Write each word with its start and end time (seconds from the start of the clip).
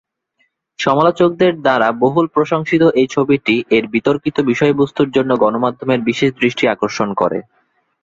সমালোচকদের 0.79 1.53
দ্বারা 1.61 1.87
বহুল 2.03 2.25
প্রশংসিত 2.27 2.83
এই 2.95 3.07
ছবিটি 3.07 3.55
এর 3.69 3.85
বিতর্কিত 3.87 4.37
বিষয়বস্তুর 4.51 5.09
জন্য 5.11 5.31
গণমাধ্যমের 5.37 6.01
বিশেষ 6.09 6.29
দৃষ্টি 6.39 6.63
আকর্ষণ 6.67 7.09
করে। 7.13 7.39